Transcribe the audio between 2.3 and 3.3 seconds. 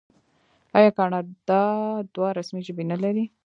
رسمي ژبې نلري؟